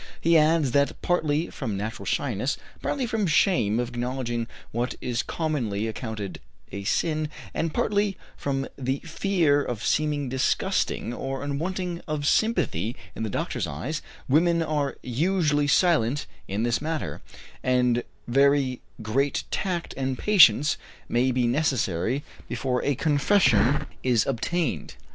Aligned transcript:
He 0.19 0.35
adds 0.35 0.71
that 0.71 0.99
partly 1.03 1.51
from 1.51 1.77
natural 1.77 2.07
shyness, 2.07 2.57
partly 2.81 3.05
from 3.05 3.27
shame 3.27 3.79
of 3.79 3.89
acknowledging 3.89 4.47
what 4.71 4.95
is 4.99 5.21
commonly 5.21 5.85
accounted 5.85 6.39
a 6.71 6.85
sin, 6.85 7.29
and 7.53 7.71
partly 7.71 8.17
from 8.35 8.67
the 8.79 8.97
fear 9.01 9.61
of 9.63 9.83
seeming 9.85 10.27
disgusting 10.27 11.13
or 11.13 11.43
unworthy 11.43 12.01
of 12.07 12.25
sympathy 12.25 12.95
in 13.15 13.21
the 13.21 13.29
doctor's 13.29 13.67
eyes, 13.67 14.01
women 14.27 14.63
are 14.63 14.97
usually 15.03 15.67
silent 15.67 16.25
on 16.49 16.63
this 16.63 16.81
matter, 16.81 17.21
and 17.61 18.03
very 18.27 18.81
great 19.03 19.43
tact 19.51 19.93
and 19.95 20.17
patience 20.17 20.77
may 21.07 21.29
be 21.29 21.45
necessary 21.45 22.23
before 22.49 22.83
a 22.83 22.95
confession 22.95 23.85
is 24.01 24.25
obtained. 24.25 24.95